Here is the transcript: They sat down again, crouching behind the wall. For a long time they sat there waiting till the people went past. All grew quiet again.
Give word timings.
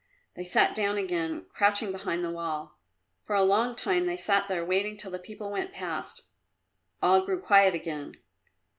They 0.33 0.43
sat 0.43 0.73
down 0.73 0.97
again, 0.97 1.45
crouching 1.53 1.91
behind 1.91 2.23
the 2.23 2.31
wall. 2.31 2.79
For 3.23 3.35
a 3.35 3.43
long 3.43 3.75
time 3.75 4.07
they 4.07 4.17
sat 4.17 4.47
there 4.47 4.65
waiting 4.65 4.97
till 4.97 5.11
the 5.11 5.19
people 5.19 5.51
went 5.51 5.73
past. 5.73 6.23
All 7.03 7.23
grew 7.23 7.39
quiet 7.39 7.75
again. 7.75 8.15